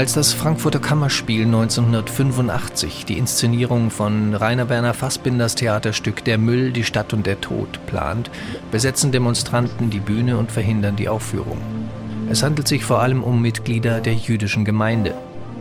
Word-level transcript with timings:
Als 0.00 0.14
das 0.14 0.32
Frankfurter 0.32 0.78
Kammerspiel 0.78 1.44
1985 1.44 3.04
die 3.04 3.18
Inszenierung 3.18 3.90
von 3.90 4.34
Rainer 4.34 4.70
Werner 4.70 4.94
Fassbinders 4.94 5.56
Theaterstück 5.56 6.24
Der 6.24 6.38
Müll, 6.38 6.72
die 6.72 6.84
Stadt 6.84 7.12
und 7.12 7.26
der 7.26 7.42
Tod 7.42 7.84
plant, 7.84 8.30
besetzen 8.70 9.12
Demonstranten 9.12 9.90
die 9.90 10.00
Bühne 10.00 10.38
und 10.38 10.52
verhindern 10.52 10.96
die 10.96 11.10
Aufführung. 11.10 11.58
Es 12.30 12.42
handelt 12.42 12.66
sich 12.66 12.82
vor 12.82 13.02
allem 13.02 13.22
um 13.22 13.42
Mitglieder 13.42 14.00
der 14.00 14.14
jüdischen 14.14 14.64
Gemeinde. 14.64 15.12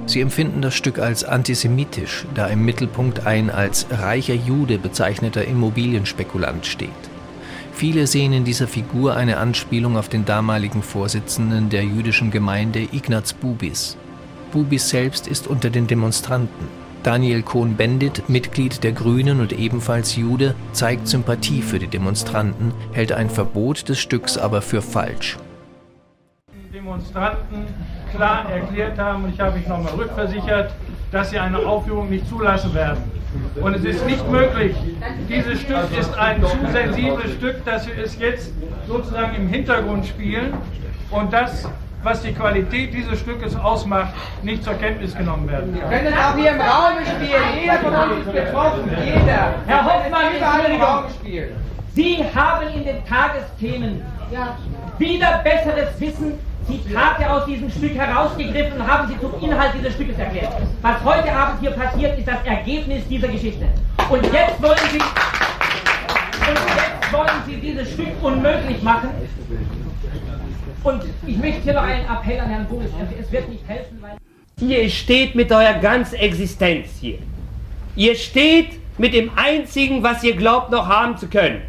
Sie 0.05 0.21
empfinden 0.21 0.61
das 0.61 0.73
Stück 0.73 0.99
als 0.99 1.25
antisemitisch, 1.25 2.25
da 2.33 2.47
im 2.47 2.63
Mittelpunkt 2.63 3.27
ein 3.27 3.49
als 3.49 3.87
reicher 3.91 4.35
Jude 4.35 4.77
bezeichneter 4.77 5.43
Immobilienspekulant 5.43 6.65
steht. 6.65 6.89
Viele 7.73 8.07
sehen 8.07 8.31
in 8.31 8.45
dieser 8.45 8.69
Figur 8.69 9.17
eine 9.17 9.35
Anspielung 9.35 9.97
auf 9.97 10.07
den 10.07 10.23
damaligen 10.23 10.81
Vorsitzenden 10.81 11.67
der 11.67 11.83
jüdischen 11.83 12.31
Gemeinde 12.31 12.87
Ignaz 12.93 13.33
Bubis. 13.33 13.97
Bubis 14.51 14.89
selbst 14.89 15.27
ist 15.27 15.47
unter 15.47 15.69
den 15.69 15.87
Demonstranten. 15.87 16.67
Daniel 17.03 17.43
Cohn-Bendit, 17.43 18.27
Mitglied 18.27 18.83
der 18.83 18.91
Grünen 18.91 19.39
und 19.39 19.53
ebenfalls 19.53 20.15
Jude, 20.15 20.53
zeigt 20.73 21.07
Sympathie 21.07 21.61
für 21.61 21.79
die 21.79 21.87
Demonstranten, 21.87 22.73
hält 22.91 23.13
ein 23.13 23.29
Verbot 23.29 23.87
des 23.87 23.99
Stücks 23.99 24.37
aber 24.37 24.61
für 24.61 24.81
falsch. 24.81 25.37
Demonstranten 26.73 27.67
klar 28.13 28.49
erklärt 28.51 28.97
haben, 28.97 29.23
und 29.23 29.33
ich 29.33 29.39
habe 29.39 29.57
mich 29.57 29.67
nochmal 29.67 29.93
rückversichert, 29.93 30.71
dass 31.11 31.29
sie 31.29 31.39
eine 31.39 31.59
Aufführung 31.59 32.09
nicht 32.09 32.27
zulassen 32.27 32.73
werden. 32.73 33.03
Und 33.61 33.75
es 33.75 33.83
ist 33.83 34.05
nicht 34.05 34.29
möglich, 34.29 34.75
dieses 35.27 35.61
Stück 35.61 35.85
ist 35.97 36.17
ein 36.17 36.41
zu 36.43 36.57
sensibles 36.71 37.33
Stück, 37.33 37.63
dass 37.63 37.87
wir 37.87 37.97
es 38.03 38.19
jetzt 38.19 38.51
sozusagen 38.87 39.35
im 39.35 39.47
Hintergrund 39.47 40.05
spielen 40.05 40.53
und 41.11 41.31
das 41.31 41.67
was 42.03 42.21
die 42.21 42.33
Qualität 42.33 42.93
dieses 42.93 43.19
Stückes 43.19 43.55
ausmacht, 43.55 44.13
nicht 44.43 44.63
zur 44.63 44.73
Kenntnis 44.75 45.15
genommen 45.15 45.49
werden. 45.49 45.73
Wir 45.73 45.81
können 45.81 46.13
auch 46.17 46.35
hier 46.35 46.51
im 46.51 46.61
Raum 46.61 46.93
spielen. 47.05 47.41
Jeder 47.61 47.79
von 47.79 47.93
uns 47.93 48.25
ist 48.25 48.33
betroffen. 48.33 48.89
Jeder. 49.05 49.55
Herr 49.67 49.85
Hoffmann, 49.85 50.35
überall 50.37 50.71
im 50.71 50.81
Raum 50.81 51.03
spielen. 51.09 51.55
Sie 51.93 52.23
haben 52.35 52.67
in 52.69 52.85
den 52.85 53.05
Tagesthemen 53.05 54.01
wieder 54.97 55.41
besseres 55.43 55.99
Wissen 55.99 56.39
Zitate 56.69 57.29
aus 57.29 57.45
diesem 57.45 57.69
Stück 57.69 57.95
herausgegriffen 57.95 58.79
und 58.79 58.87
haben 58.87 59.07
sie 59.07 59.19
zum 59.19 59.33
Inhalt 59.41 59.73
dieses 59.77 59.93
Stückes 59.93 60.19
erklärt. 60.19 60.53
Was 60.81 61.03
heute 61.03 61.31
Abend 61.31 61.59
hier 61.61 61.71
passiert, 61.71 62.17
ist 62.17 62.27
das 62.27 62.45
Ergebnis 62.45 63.07
dieser 63.07 63.27
Geschichte. 63.27 63.65
Und 64.09 64.23
jetzt 64.31 64.61
wollen 64.61 64.77
Sie, 64.91 64.99
und 64.99 66.59
jetzt 66.75 67.11
wollen 67.13 67.43
Sie 67.47 67.55
dieses 67.55 67.91
Stück 67.91 68.09
unmöglich 68.21 68.83
machen. 68.83 69.09
Und 70.83 71.03
ich 71.27 71.37
möchte 71.37 71.61
hier 71.61 71.73
noch 71.73 71.83
einen 71.83 72.05
Appell 72.05 72.39
an 72.39 72.49
Herrn 72.49 72.65
Bundes. 72.65 72.91
Es 73.19 73.31
wird 73.31 73.49
nicht 73.49 73.67
helfen, 73.67 74.01
weil. 74.01 74.17
Ihr 74.61 74.89
steht 74.89 75.35
mit 75.35 75.51
eurer 75.51 75.75
ganzen 75.75 76.15
Existenz 76.15 76.89
hier. 76.99 77.19
Ihr 77.95 78.15
steht 78.15 78.79
mit 78.97 79.13
dem 79.13 79.31
einzigen, 79.37 80.03
was 80.03 80.23
ihr 80.23 80.35
glaubt 80.35 80.71
noch 80.71 80.87
haben 80.87 81.17
zu 81.17 81.27
können. 81.27 81.61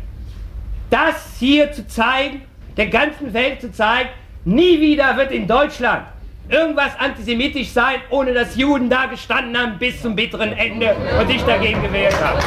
Das 0.91 1.37
hier 1.39 1.71
zu 1.73 1.87
zeigen, 1.87 2.43
der 2.77 2.89
ganzen 2.89 3.33
Welt 3.33 3.61
zu 3.61 3.73
zeigen, 3.73 4.11
Nie 4.45 4.81
wieder 4.81 5.19
wird 5.19 5.33
in 5.33 5.47
Deutschland 5.47 6.07
irgendwas 6.49 6.99
antisemitisch 6.99 7.69
sein, 7.69 8.01
ohne 8.09 8.33
dass 8.33 8.57
Juden 8.57 8.89
da 8.89 9.05
gestanden 9.05 9.57
haben 9.57 9.79
bis 9.79 10.01
zum 10.01 10.17
bitteren 10.17 10.55
Ende 10.55 10.97
und 11.21 11.29
sich 11.29 11.43
dagegen 11.43 11.83
gewehrt 11.83 12.19
haben. 12.25 12.39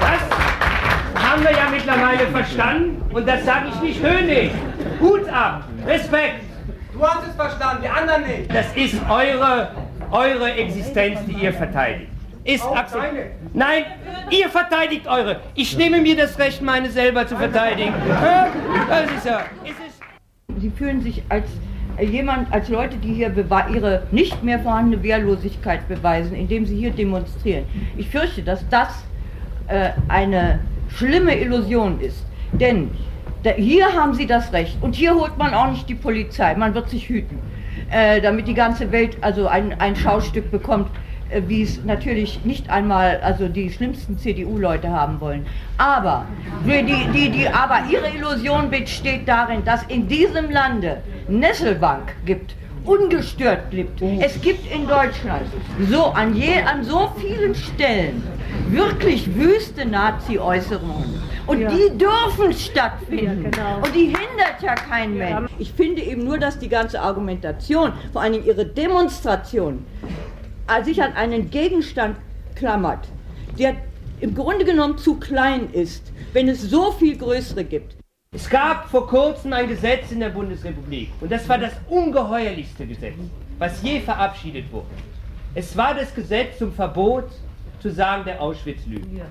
Das 0.00 0.37
haben 1.38 1.44
wir 1.44 1.56
ja 1.56 1.70
mittlerweile 1.70 2.26
verstanden 2.32 3.02
und 3.14 3.28
das 3.28 3.44
sage 3.44 3.68
ich 3.68 3.80
nicht 3.80 4.02
höhnig. 4.02 4.50
Hut 5.00 5.28
ab, 5.28 5.64
Respekt. 5.86 6.42
Du 6.92 7.06
hast 7.06 7.28
es 7.28 7.34
verstanden, 7.36 7.82
die 7.84 7.88
anderen 7.88 8.22
nicht. 8.22 8.52
Das 8.52 8.66
ist 8.74 8.96
eure, 9.08 9.70
eure 10.10 10.52
Existenz, 10.52 11.20
die 11.26 11.44
ihr 11.44 11.52
verteidigt 11.52 12.10
ist 12.44 12.64
akzeptiert. 12.64 13.32
Nein, 13.52 13.84
ihr 14.30 14.48
verteidigt 14.48 15.06
eure. 15.06 15.40
Ich 15.54 15.76
nehme 15.76 16.00
mir 16.00 16.16
das 16.16 16.38
Recht, 16.38 16.62
meine 16.62 16.88
selber 16.88 17.26
zu 17.26 17.36
verteidigen. 17.36 17.92
Das 18.88 19.10
ist 19.10 19.26
ja. 19.26 19.42
Sie 20.58 20.70
fühlen 20.70 21.02
sich 21.02 21.22
als 21.28 21.44
jemand, 22.00 22.50
als 22.50 22.70
Leute, 22.70 22.96
die 22.96 23.12
hier 23.12 23.34
ihre 23.70 24.04
nicht 24.12 24.42
mehr 24.42 24.60
vorhandene 24.60 25.02
Wehrlosigkeit 25.02 25.86
beweisen, 25.88 26.34
indem 26.34 26.64
sie 26.64 26.76
hier 26.76 26.90
demonstrieren. 26.90 27.64
Ich 27.98 28.08
fürchte, 28.08 28.42
dass 28.42 28.66
das 28.70 29.04
äh, 29.66 29.90
eine 30.08 30.60
schlimme 30.88 31.38
Illusion 31.38 32.00
ist. 32.00 32.24
Denn 32.52 32.90
hier 33.56 33.92
haben 33.92 34.14
sie 34.14 34.26
das 34.26 34.52
Recht 34.52 34.76
und 34.80 34.94
hier 34.94 35.14
holt 35.14 35.38
man 35.38 35.54
auch 35.54 35.70
nicht 35.70 35.88
die 35.88 35.94
Polizei. 35.94 36.54
Man 36.54 36.74
wird 36.74 36.90
sich 36.90 37.08
hüten, 37.08 37.38
äh, 37.90 38.20
damit 38.20 38.48
die 38.48 38.54
ganze 38.54 38.90
Welt 38.92 39.16
also 39.20 39.46
ein, 39.46 39.78
ein 39.80 39.96
Schaustück 39.96 40.50
bekommt, 40.50 40.90
äh, 41.30 41.42
wie 41.46 41.62
es 41.62 41.84
natürlich 41.84 42.44
nicht 42.44 42.68
einmal 42.70 43.20
also 43.22 43.48
die 43.48 43.70
schlimmsten 43.70 44.18
CDU-Leute 44.18 44.90
haben 44.90 45.20
wollen. 45.20 45.46
Aber, 45.76 46.26
die, 46.64 46.82
die, 47.12 47.30
die, 47.30 47.48
aber 47.48 47.82
ihre 47.90 48.08
Illusion 48.08 48.70
besteht 48.70 49.28
darin, 49.28 49.64
dass 49.64 49.82
in 49.84 50.08
diesem 50.08 50.50
Lande 50.50 50.98
Nesselbank 51.28 52.14
gibt, 52.24 52.54
ungestört 52.84 53.72
lebt. 53.72 54.00
Es 54.20 54.40
gibt 54.40 54.70
in 54.72 54.86
Deutschland 54.86 55.46
so 55.90 56.06
an, 56.06 56.34
je, 56.34 56.62
an 56.62 56.82
so 56.82 57.12
vielen 57.20 57.54
Stellen 57.54 58.22
wirklich 58.72 59.34
wüste 59.34 59.86
Nazi-Äußerungen. 59.86 61.22
Und 61.46 61.60
ja. 61.60 61.70
die 61.70 61.96
dürfen 61.96 62.52
stattfinden. 62.52 63.44
Ja, 63.44 63.50
genau. 63.50 63.76
Und 63.86 63.94
die 63.94 64.06
hindert 64.06 64.60
ja 64.60 64.74
kein 64.74 65.16
Mensch. 65.16 65.50
Ich 65.58 65.72
finde 65.72 66.02
eben 66.02 66.24
nur, 66.24 66.38
dass 66.38 66.58
die 66.58 66.68
ganze 66.68 67.00
Argumentation, 67.00 67.92
vor 68.12 68.22
allen 68.22 68.34
Dingen 68.34 68.46
ihre 68.46 68.66
Demonstration, 68.66 69.84
sich 70.84 71.02
an 71.02 71.14
einen 71.14 71.50
Gegenstand 71.50 72.16
klammert, 72.54 73.08
der 73.58 73.76
im 74.20 74.34
Grunde 74.34 74.64
genommen 74.64 74.98
zu 74.98 75.14
klein 75.14 75.70
ist, 75.72 76.12
wenn 76.32 76.48
es 76.48 76.62
so 76.62 76.92
viel 76.92 77.16
größere 77.16 77.64
gibt. 77.64 77.96
Es 78.32 78.50
gab 78.50 78.90
vor 78.90 79.06
kurzem 79.06 79.54
ein 79.54 79.68
Gesetz 79.68 80.12
in 80.12 80.20
der 80.20 80.28
Bundesrepublik 80.28 81.10
und 81.20 81.32
das 81.32 81.48
war 81.48 81.56
das 81.56 81.72
ungeheuerlichste 81.88 82.86
Gesetz, 82.86 83.14
was 83.58 83.82
je 83.82 84.00
verabschiedet 84.00 84.70
wurde. 84.70 84.86
Es 85.54 85.74
war 85.76 85.94
das 85.94 86.14
Gesetz 86.14 86.58
zum 86.58 86.72
Verbot 86.72 87.24
zu 87.80 87.90
sagen 87.90 88.24
der 88.24 88.40
Auschwitz 88.40 88.80
lügt. 88.86 89.06
Ja. 89.16 89.24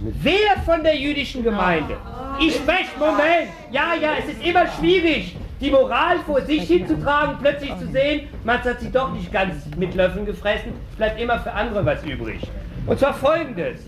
Wer 0.00 0.62
von 0.64 0.82
der 0.82 0.96
jüdischen 0.96 1.42
Gemeinde? 1.42 1.96
Ich 2.40 2.54
spreche, 2.54 2.90
Moment, 2.98 3.48
ja, 3.72 3.94
ja, 4.00 4.12
es 4.18 4.32
ist 4.32 4.44
immer 4.44 4.66
schwierig, 4.78 5.36
die 5.60 5.70
Moral 5.70 6.18
vor 6.20 6.40
sich 6.42 6.62
hinzutragen, 6.62 7.36
plötzlich 7.40 7.76
zu 7.78 7.88
sehen, 7.88 8.28
man 8.44 8.62
hat 8.62 8.80
sie 8.80 8.92
doch 8.92 9.12
nicht 9.12 9.32
ganz 9.32 9.64
mit 9.76 9.94
Löffeln 9.94 10.24
gefressen, 10.24 10.72
bleibt 10.96 11.20
immer 11.20 11.40
für 11.40 11.52
andere 11.52 11.84
was 11.84 12.04
übrig. 12.04 12.40
Und 12.86 12.98
zwar 12.98 13.14
folgendes. 13.14 13.80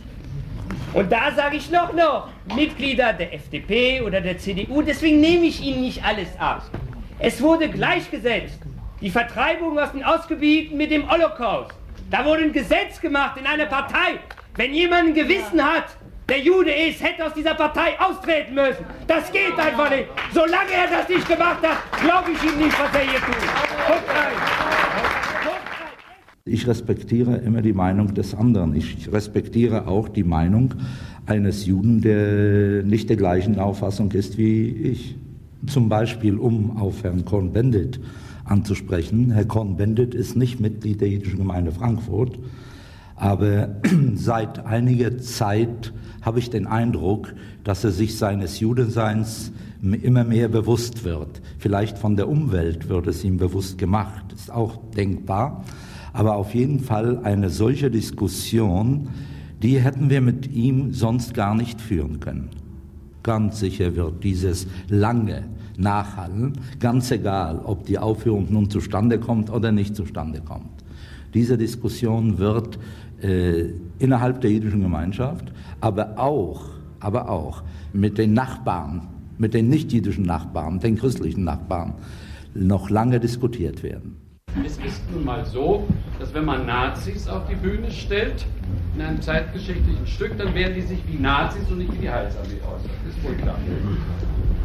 Und 0.93 1.13
da 1.13 1.31
sage 1.37 1.57
ich 1.57 1.71
noch 1.71 1.93
noch, 1.93 2.29
Mitglieder 2.57 3.13
der 3.13 3.33
FDP 3.33 4.01
oder 4.01 4.21
der 4.21 4.39
CDU, 4.39 4.83
deswegen 4.83 5.21
nehme 5.21 5.45
ich 5.45 5.63
Ihnen 5.63 5.83
nicht 5.83 6.05
alles 6.05 6.29
ab. 6.39 6.65
Es 7.21 7.41
wurde 7.41 7.69
gleichgesetzt, 7.69 8.59
die 9.01 9.11
Vertreibung 9.11 9.79
aus 9.79 9.93
den 9.93 10.03
Ausgebieten 10.03 10.77
mit 10.77 10.91
dem 10.91 11.09
Holocaust. 11.09 11.75
Da 12.11 12.25
wurde 12.25 12.43
ein 12.43 12.53
Gesetz 12.53 13.01
gemacht 13.01 13.39
in 13.39 13.47
einer 13.47 13.67
Partei. 13.67 14.19
Wenn 14.57 14.75
jemand 14.75 15.09
ein 15.09 15.15
Gewissen 15.15 15.63
hat, 15.63 15.85
der 16.29 16.41
Jude 16.41 16.73
ist, 16.73 17.01
hätte 17.01 17.25
aus 17.25 17.35
dieser 17.35 17.55
Partei 17.55 17.99
austreten 18.01 18.55
müssen. 18.55 18.85
Das 19.07 19.31
geht 19.31 19.57
einfach 19.57 19.89
nicht. 19.91 20.07
Solange 20.35 20.73
er 20.73 20.99
das 20.99 21.09
nicht 21.09 21.29
gemacht 21.29 21.59
hat, 21.63 21.79
glaube 22.03 22.33
ich 22.33 22.43
ihm 22.43 22.59
nicht, 22.59 22.77
was 22.81 22.93
er 22.95 23.09
hier 23.09 23.21
tut. 23.21 23.37
Ich 26.45 26.67
respektiere 26.67 27.37
immer 27.37 27.63
die 27.63 27.73
Meinung 27.73 28.13
des 28.13 28.35
anderen. 28.35 28.75
Ich 28.75 29.13
respektiere 29.13 29.87
auch 29.87 30.09
die 30.09 30.25
Meinung 30.25 30.75
eines 31.27 31.65
Juden, 31.67 32.01
der 32.01 32.83
nicht 32.83 33.09
der 33.09 33.19
gleichen 33.19 33.61
Auffassung 33.61 34.11
ist 34.11 34.37
wie 34.37 34.69
ich. 34.69 35.17
Zum 35.69 35.89
Beispiel, 35.89 36.39
um 36.39 36.77
auf 36.77 37.05
Herrn 37.05 37.25
Cohn-Bendit 37.25 38.01
anzusprechen. 38.51 39.31
Herr 39.31 39.45
Cohn-Bendit 39.45 40.15
ist 40.15 40.37
nicht 40.37 40.61
Mitglied 40.61 41.01
der 41.01 41.09
jüdischen 41.09 41.39
Gemeinde 41.39 41.73
Frankfurt, 41.73 42.39
aber 43.17 43.77
seit 44.15 44.67
einiger 44.67 45.19
Zeit 45.19 45.93
habe 46.23 46.39
ich 46.39 46.51
den 46.51 46.67
Eindruck, 46.67 47.35
dass 47.65 47.85
er 47.85 47.93
sich 47.93 48.19
seines 48.19 48.61
Judenseins 48.61 49.53
immer 49.83 50.25
mehr 50.25 50.49
bewusst 50.49 51.05
wird. 51.05 51.41
Vielleicht 51.59 51.97
von 51.97 52.17
der 52.17 52.29
Umwelt 52.29 52.89
wird 52.89 53.07
es 53.07 53.25
ihm 53.25 53.39
bewusst 53.39 53.79
gemacht, 53.79 54.33
ist 54.35 54.51
auch 54.51 54.79
denkbar. 54.97 55.65
Aber 56.13 56.35
auf 56.35 56.55
jeden 56.55 56.81
Fall 56.81 57.21
eine 57.23 57.51
solche 57.51 57.91
Diskussion, 57.91 59.09
die 59.63 59.79
hätten 59.79 60.11
wir 60.11 60.21
mit 60.21 60.51
ihm 60.53 60.93
sonst 60.93 61.35
gar 61.35 61.55
nicht 61.55 61.81
führen 61.81 62.21
können. 62.21 62.51
Ganz 63.23 63.61
sicher 63.61 63.95
wird 63.97 64.25
dieses 64.25 64.67
lange 64.89 65.45
Nachhallen, 65.77 66.59
ganz 66.79 67.11
egal, 67.11 67.61
ob 67.65 67.87
die 67.87 67.99
Aufführung 67.99 68.47
nun 68.51 68.71
zustande 68.71 69.19
kommt 69.19 69.51
oder 69.51 69.73
nicht 69.73 69.97
zustande 69.97 70.41
kommt. 70.41 70.85
Diese 71.35 71.57
Diskussion 71.57 72.39
wird 72.39 72.79
äh, 73.23 73.67
innerhalb 73.99 74.41
der 74.41 74.51
jüdischen 74.51 74.83
Gemeinschaft, 74.83 75.53
aber 75.81 76.19
auch, 76.19 76.63
aber 76.99 77.29
auch 77.29 77.63
mit 77.93 78.19
den 78.19 78.33
Nachbarn, 78.33 79.09
mit 79.39 79.55
den 79.55 79.69
nicht-jüdischen 79.69 80.25
Nachbarn, 80.25 80.81
den 80.81 80.97
christlichen 80.97 81.45
Nachbarn, 81.45 81.95
noch 82.55 82.91
lange 82.91 83.21
diskutiert 83.21 83.83
werden. 83.83 84.17
Es 84.65 84.79
ist 84.79 85.03
nun 85.13 85.25
mal 85.25 85.45
so, 85.47 85.87
dass 86.19 86.35
wenn 86.35 86.45
man 86.45 86.67
Nazis 86.67 87.29
auf 87.29 87.49
die 87.49 87.55
Bühne 87.55 87.91
stellt, 87.91 88.45
in 88.97 89.03
einem 89.03 89.23
zeitgeschichtlichen 89.23 90.07
Stück, 90.07 90.37
dann 90.37 90.55
werden 90.55 90.75
die 90.75 90.83
sich 90.83 90.99
wie 91.07 91.17
Nazis 91.17 91.63
und 91.71 91.79
nicht 91.79 91.93
wie 91.93 91.99
die 91.99 92.11
Heilsarmee 92.11 92.55
äußern. 92.55 92.91
Das 93.07 93.17
ist 93.17 93.25
wohl 93.25 93.35
klar. 93.35 93.57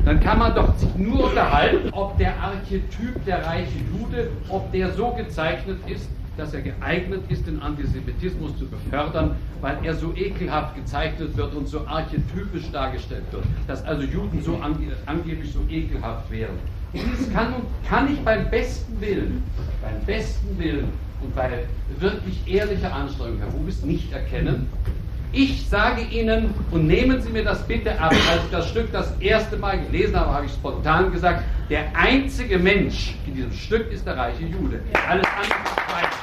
Dann 0.06 0.20
kann 0.20 0.38
man 0.38 0.54
doch 0.54 0.78
sich 0.78 0.96
nur 0.96 1.30
unterhalten, 1.30 1.90
ob 1.92 2.16
der 2.20 2.40
Archetyp 2.40 3.26
der 3.26 3.44
reiche 3.44 3.80
Jude, 3.92 4.30
ob 4.50 4.72
der 4.72 4.92
so 4.92 5.10
gezeichnet 5.10 5.80
ist, 5.88 6.08
dass 6.38 6.54
er 6.54 6.62
geeignet 6.62 7.24
ist, 7.30 7.48
den 7.48 7.60
Antisemitismus 7.60 8.56
zu 8.58 8.68
befördern, 8.68 9.36
weil 9.62 9.78
er 9.84 9.96
so 9.96 10.14
ekelhaft 10.16 10.76
gezeichnet 10.76 11.36
wird 11.36 11.56
und 11.56 11.68
so 11.68 11.88
archetypisch 11.88 12.70
dargestellt 12.72 13.24
wird, 13.32 13.46
dass 13.68 13.84
also 13.84 14.04
Juden 14.04 14.44
so 14.44 14.58
ange 14.58 14.96
angeblich 15.08 15.52
so 15.52 15.62
ekelhaft 15.70 16.30
wären. 16.30 16.56
Und 16.94 17.02
dies 17.02 17.34
kann, 17.34 17.56
kann 17.90 18.14
ich 18.14 18.20
beim 18.20 18.50
besten 18.52 19.02
Willen, 19.02 19.44
beim 19.82 20.06
besten 20.06 20.60
Willen 20.60 20.90
und 21.22 21.36
bei 21.36 21.66
wirklich 22.00 22.42
ehrlicher 22.46 22.94
Anstrengung, 22.94 23.40
Herr 23.40 23.50
Rubis, 23.50 23.82
nicht 23.84 24.14
erkennen. 24.14 24.70
Ich 25.38 25.68
sage 25.68 26.02
Ihnen, 26.02 26.54
und 26.72 26.88
nehmen 26.88 27.22
Sie 27.22 27.30
mir 27.30 27.44
das 27.44 27.68
bitte 27.68 28.00
ab, 28.00 28.14
als 28.32 28.46
ich 28.46 28.52
das 28.52 28.70
Stück 28.70 28.90
das 28.94 29.12
erste 29.20 29.58
Mal 29.58 29.82
gelesen 29.82 30.18
habe, 30.18 30.32
habe 30.32 30.46
ich 30.46 30.52
spontan 30.54 31.12
gesagt, 31.12 31.44
der 31.70 31.94
einzige 31.94 32.58
Mensch 32.58 33.16
in 33.28 33.36
diesem 33.36 33.52
Stück 33.52 33.92
ist 33.92 34.08
der 34.08 34.16
reiche 34.16 34.46
Jude. 34.46 34.80
Alles 35.10 35.26
andere 35.28 35.60
ist 35.62 35.80
falsch. 35.88 36.16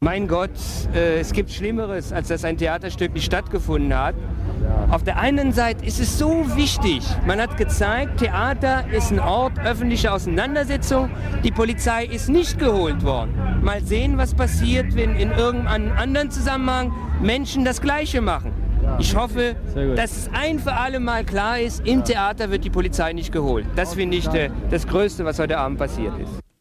Mein 0.00 0.26
Gott, 0.26 0.50
äh, 0.96 1.20
es 1.20 1.32
gibt 1.32 1.52
Schlimmeres, 1.52 2.12
als 2.12 2.26
dass 2.26 2.44
ein 2.44 2.58
Theaterstück 2.58 3.14
nicht 3.14 3.26
stattgefunden 3.26 3.96
hat. 3.96 4.16
Auf 4.90 5.04
der 5.04 5.18
einen 5.18 5.52
Seite 5.52 5.84
ist 5.84 6.00
es 6.00 6.18
so 6.18 6.44
wichtig. 6.54 7.02
Man 7.26 7.40
hat 7.40 7.56
gezeigt, 7.56 8.18
Theater 8.18 8.84
ist 8.92 9.10
ein 9.10 9.20
Ort 9.20 9.58
öffentlicher 9.58 10.12
Auseinandersetzung. 10.12 11.10
Die 11.42 11.50
Polizei 11.50 12.04
ist 12.04 12.28
nicht 12.28 12.58
geholt 12.58 13.02
worden. 13.02 13.32
Mal 13.62 13.82
sehen, 13.82 14.18
was 14.18 14.34
passiert, 14.34 14.94
wenn 14.94 15.16
in 15.16 15.30
irgendeinem 15.30 15.96
anderen 15.96 16.30
Zusammenhang 16.30 16.92
Menschen 17.20 17.64
das 17.64 17.80
Gleiche 17.80 18.20
machen. 18.20 18.52
Ich 18.98 19.16
hoffe, 19.16 19.56
dass 19.96 20.16
es 20.16 20.30
ein 20.34 20.58
für 20.58 20.72
alle 20.72 21.00
Mal 21.00 21.24
klar 21.24 21.58
ist, 21.58 21.86
im 21.86 22.04
Theater 22.04 22.50
wird 22.50 22.64
die 22.64 22.70
Polizei 22.70 23.12
nicht 23.12 23.32
geholt. 23.32 23.64
Das 23.76 23.94
finde 23.94 24.16
ich 24.16 24.28
das 24.70 24.86
Größte, 24.86 25.24
was 25.24 25.38
heute 25.38 25.56
Abend 25.56 25.78
passiert 25.78 26.12
ist. 26.18 26.41